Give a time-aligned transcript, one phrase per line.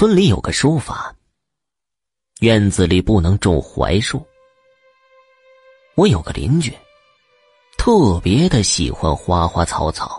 [0.00, 1.14] 村里有个说法，
[2.40, 4.26] 院子里不能种槐树。
[5.94, 6.72] 我有个邻居，
[7.76, 10.18] 特别的喜欢花花草草，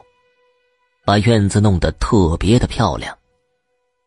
[1.04, 3.17] 把院子弄得特别的漂亮，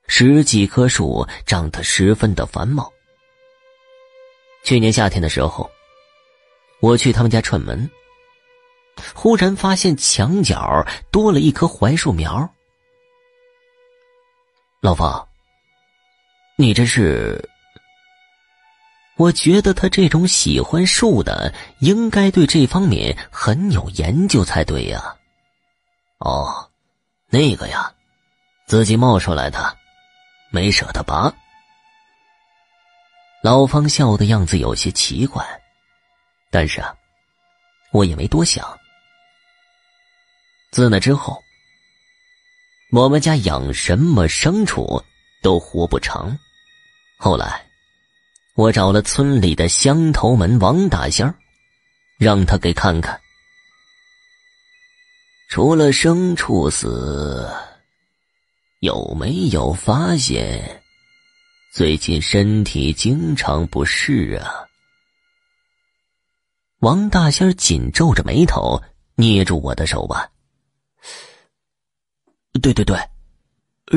[0.06, 2.88] 十几棵树长得十分的繁茂。
[4.62, 5.68] 去年夏天的时候，
[6.78, 7.90] 我去他们家串门，
[9.12, 12.48] 忽然发现墙角多了一棵槐树苗。
[14.80, 15.28] 老方，
[16.56, 17.50] 你这是？
[19.16, 25.16] 我觉得他这种喜欢树的，应该对这方面很有研究才对呀。
[26.18, 26.70] 哦，
[27.28, 27.92] 那个呀，
[28.66, 29.76] 自己冒出来的，
[30.50, 31.32] 没舍得拔。
[33.42, 35.44] 老方笑的样子有些奇怪，
[36.50, 36.96] 但是啊，
[37.92, 38.78] 我也没多想。
[40.70, 41.42] 自那之后，
[42.90, 45.04] 我们家养什么牲畜
[45.40, 46.36] 都活不长。
[47.24, 47.64] 后来。
[48.54, 51.34] 我找了村里的乡头门王大仙儿，
[52.18, 53.18] 让他给看看。
[55.48, 57.50] 除了牲畜死，
[58.80, 60.82] 有没有发现
[61.72, 64.68] 最近身体经常不适啊？
[66.80, 68.80] 王大仙儿紧皱着眉头，
[69.16, 70.30] 捏住我的手腕。
[72.62, 72.96] 对对对，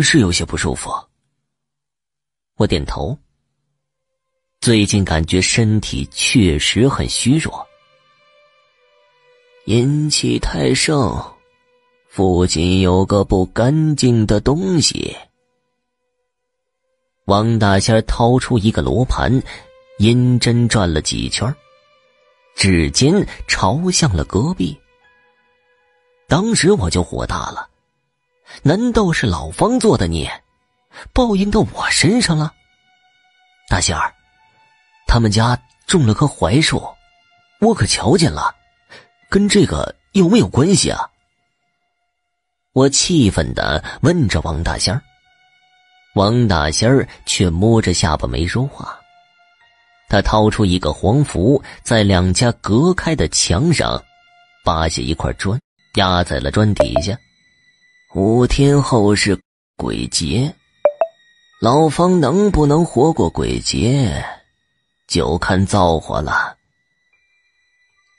[0.01, 0.89] 是有些不舒服。
[2.57, 3.17] 我点头。
[4.59, 7.65] 最近感觉身体确实很虚弱，
[9.65, 11.23] 阴气太盛，
[12.09, 15.15] 附近有个不干净的东西。
[17.25, 19.41] 王大仙掏出一个罗盘，
[19.99, 21.53] 阴针转了几圈，
[22.55, 23.13] 指尖
[23.47, 24.75] 朝向了隔壁。
[26.27, 27.69] 当时我就火大了，
[28.63, 30.27] 难道是老方做的孽，
[31.13, 32.53] 报应到我身上了？
[33.69, 34.13] 大仙儿。
[35.07, 36.81] 他们家种了棵槐树，
[37.61, 38.53] 我可瞧见了，
[39.29, 41.09] 跟这个有没有关系啊？
[42.73, 45.01] 我气愤的问着王大仙儿，
[46.13, 48.99] 王大仙儿却摸着下巴没说话。
[50.09, 54.01] 他掏出一个黄符，在两家隔开的墙上
[54.63, 55.59] 扒下一块砖，
[55.95, 57.17] 压在了砖底下。
[58.13, 59.39] 五天后是
[59.75, 60.53] 鬼节，
[61.59, 64.23] 老方能不能活过鬼节？
[65.07, 66.55] 就看造化了。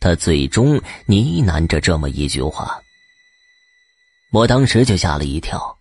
[0.00, 0.74] 他最终
[1.06, 2.80] 呢喃着这么一句话，
[4.32, 5.78] 我当时就吓了一跳。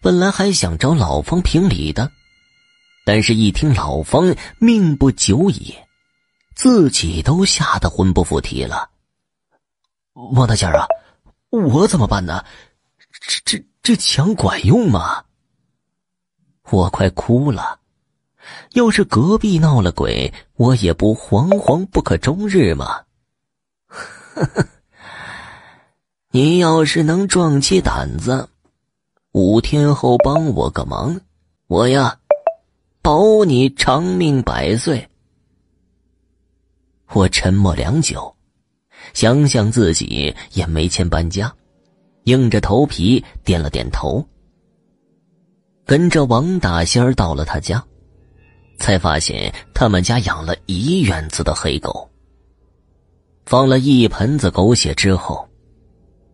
[0.00, 2.10] 本来还想找老方评理的，
[3.04, 5.76] 但是一听老方命不久矣，
[6.54, 8.88] 自己都吓得魂不附体了。
[10.14, 10.86] 王大仙啊，
[11.50, 12.42] 我怎么办呢？
[13.20, 15.24] 这这这墙管用吗？
[16.70, 17.78] 我快哭了。
[18.72, 23.02] 要是隔壁闹了鬼，我也不惶惶不可终日吗？
[23.88, 24.66] 呵呵，
[26.30, 28.48] 你要是能壮起胆子，
[29.32, 31.20] 五天后帮我个忙，
[31.66, 32.18] 我呀，
[33.02, 35.08] 保你长命百岁。
[37.12, 38.34] 我沉默良久，
[39.14, 41.52] 想想自己也没钱搬家，
[42.24, 44.26] 硬着头皮点了点头，
[45.88, 47.82] 跟着王大仙儿到了他家。
[48.78, 52.08] 才发现他们家养了一院子的黑狗。
[53.46, 55.48] 放了一盆子狗血之后，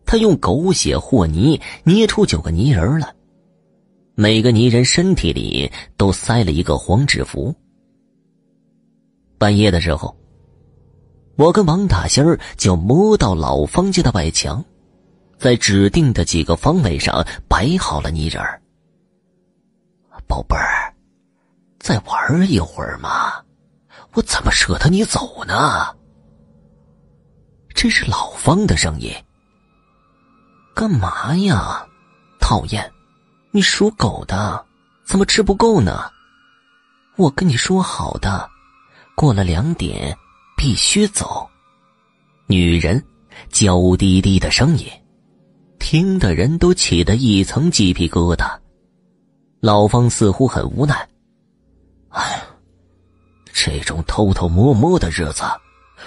[0.05, 3.15] 他用狗血和泥捏出九个泥人来，
[4.13, 7.55] 每个泥人身体里都塞了一个黄纸符。
[9.37, 10.13] 半夜的时候，
[11.37, 14.63] 我跟王大仙儿就摸到老方家的外墙，
[15.39, 18.61] 在指定的几个方位上摆好了泥人儿。
[20.27, 20.93] 宝贝儿。
[21.79, 23.43] 再玩一会儿嘛，
[24.13, 25.95] 我怎么舍得你走呢？
[27.73, 29.13] 这是老方的声音。
[30.73, 31.85] 干嘛呀？
[32.39, 32.91] 讨厌！
[33.51, 34.65] 你属狗的，
[35.05, 36.11] 怎么吃不够呢？
[37.17, 38.49] 我跟你说好的，
[39.15, 40.17] 过了两点
[40.57, 41.47] 必须走。
[42.47, 43.03] 女人
[43.49, 44.87] 娇滴滴的声音，
[45.79, 48.59] 听的人都起的一层鸡皮疙瘩。
[49.65, 50.95] 老方似乎很无奈。
[52.09, 52.39] 哎，
[53.51, 55.41] 这种偷偷摸摸的日子，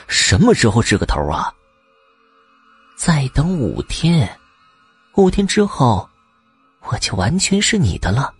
[0.06, 1.52] 什么时候是个头啊？
[2.96, 4.30] 再等五天，
[5.16, 6.08] 五天之后，
[6.82, 8.32] 我就完全是你的了。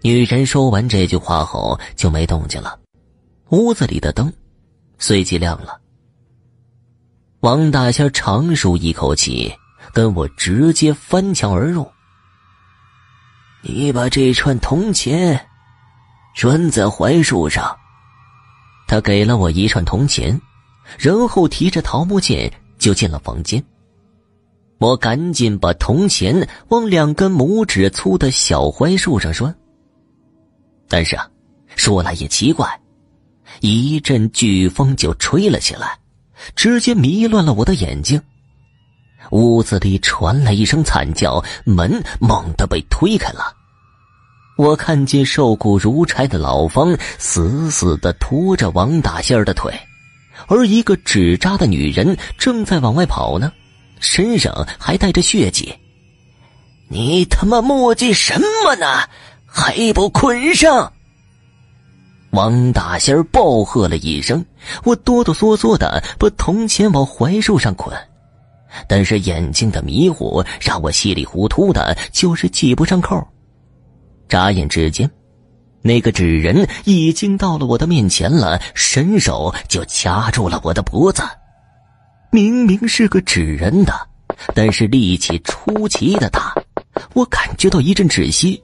[0.00, 2.80] 女人说完这句话后就没动静了，
[3.50, 4.32] 屋子里的灯
[4.96, 5.78] 随即亮了。
[7.40, 9.54] 王大仙长舒一口气，
[9.92, 11.86] 跟我直接翻墙而入。
[13.62, 15.46] 你把这串铜钱
[16.34, 17.76] 拴在槐树上。”
[18.86, 20.40] 他给了我一串铜钱，
[20.98, 23.62] 然后提着桃木剑就进了房间。
[24.78, 29.54] 我赶紧把铜钱往两根拇指粗的小槐树上拴。
[30.88, 31.30] 但是啊，
[31.76, 32.80] 说来也奇怪，
[33.60, 35.98] 一阵飓风就吹了起来，
[36.56, 38.20] 直接迷乱了我的眼睛。
[39.30, 43.54] 屋子里传来一声惨叫，门猛地被推开了。
[44.56, 49.72] 我看见瘦骨如柴的老方死死的拖着王大仙儿的腿，
[50.48, 53.52] 而一个纸扎的女人正在往外跑呢。
[54.00, 55.74] 身上还带着血迹，
[56.88, 58.86] 你他妈墨迹什么呢？
[59.46, 60.92] 还不捆上！
[62.30, 64.44] 王大仙儿暴喝了一声，
[64.84, 67.94] 我哆哆嗦嗦的把铜钱往槐树上捆，
[68.88, 73.26] 但是眼睛的迷糊让我稀里糊涂的，就是系不上扣。
[74.28, 75.10] 眨眼之间，
[75.82, 81.22] 那个纸人已经到了我的面前了，伸手就掐住了我的脖子。
[82.30, 83.92] 明明是个纸人的，
[84.54, 86.54] 但是力气出奇的大，
[87.14, 88.62] 我感觉到一阵窒息。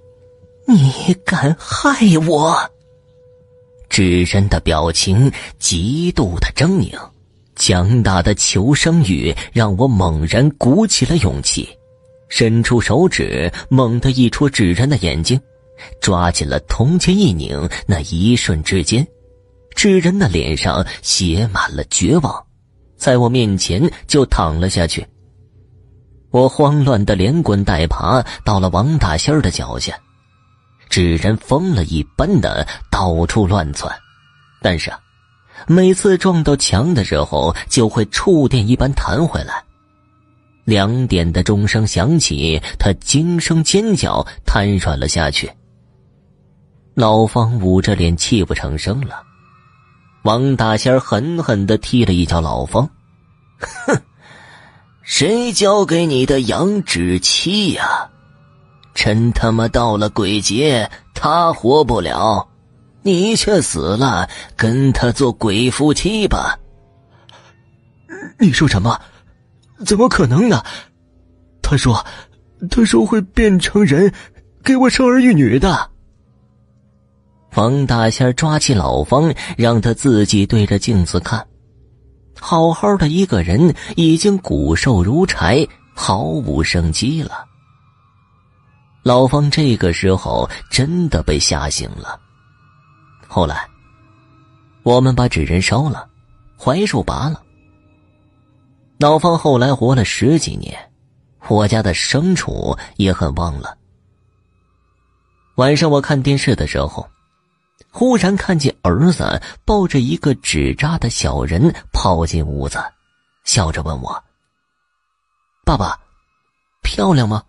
[0.69, 1.97] 你敢害
[2.29, 2.57] 我？
[3.89, 6.97] 纸人的表情极度的狰狞，
[7.57, 11.69] 强大的求生欲让我猛然鼓起了勇气，
[12.29, 15.41] 伸出手指，猛地一戳纸人的眼睛，
[16.01, 19.07] 抓紧了铜钱一拧，那一瞬之间，
[19.75, 22.45] 纸人的脸上写满了绝望。
[22.97, 25.07] 在我面前就躺了下去。
[26.31, 29.99] 我慌乱的连滚带爬到了王大仙的脚下，
[30.89, 33.95] 纸人疯了一般的到处乱窜，
[34.63, 34.99] 但是啊，
[35.67, 39.63] 每次撞到墙的时候就会触电一般弹回来。
[40.65, 45.51] 两点的钟声响起，他惊声尖叫，瘫软了下去。
[46.95, 49.23] 老方捂着脸泣不成声了。
[50.23, 52.91] 王大仙狠狠的踢了一脚老方，
[53.59, 54.03] 哼，
[55.03, 58.11] 谁教给你的羊脂妻呀？
[58.93, 62.49] 真他妈到了鬼节，他活不了，
[63.07, 66.59] 你却死了，跟他做鬼夫妻吧？
[68.41, 69.01] 你说什么？
[69.87, 70.61] 怎么可能呢？
[71.63, 72.05] 他说，
[72.69, 74.13] 他说会变成人，
[74.65, 75.89] 给我生儿育女的。
[77.55, 81.47] 王大仙抓起老方，让他自己对着镜子看。
[82.41, 85.65] 好好的一个人，已经骨瘦如柴，
[85.95, 87.45] 毫无生机了。
[89.05, 92.19] 老方这个时候真的被吓醒了。
[93.27, 93.69] 后来，
[94.83, 96.09] 我们把纸人烧了，
[96.57, 97.43] 槐树拔了。
[98.99, 100.79] 老方后来活了十几年，
[101.49, 103.77] 我家的牲畜也很旺了。
[105.57, 107.09] 晚上我看电视的时候。
[107.91, 112.79] 忽然看见儿子抱着一个纸扎的小人跑进屋子，
[113.45, 114.23] 笑着问我
[115.65, 115.99] ：“爸爸，
[116.83, 117.43] 漂亮吗？”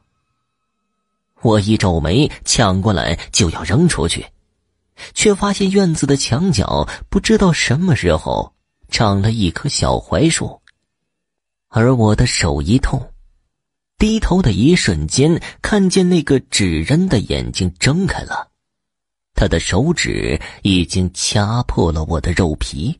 [1.44, 4.26] 我一皱眉，抢过来就要扔出去，
[5.14, 8.54] 却发现院子的墙角不知道什么时候
[8.90, 10.62] 长了一棵小槐树，
[11.70, 13.12] 而我的手一痛，
[13.98, 18.50] 低头的一瞬间，看见那个纸人的眼睛睁开了。
[19.34, 23.00] 他的手指已经掐破了我的肉皮。